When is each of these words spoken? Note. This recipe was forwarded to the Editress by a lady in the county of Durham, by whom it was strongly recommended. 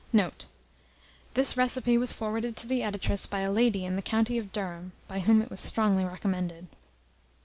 Note. 0.11 0.47
This 1.35 1.55
recipe 1.55 1.95
was 1.95 2.11
forwarded 2.11 2.55
to 2.57 2.65
the 2.65 2.79
Editress 2.81 3.29
by 3.29 3.41
a 3.41 3.51
lady 3.51 3.85
in 3.85 3.95
the 3.97 4.01
county 4.01 4.39
of 4.39 4.51
Durham, 4.51 4.93
by 5.07 5.19
whom 5.19 5.43
it 5.43 5.51
was 5.51 5.59
strongly 5.59 6.03
recommended. 6.05 6.65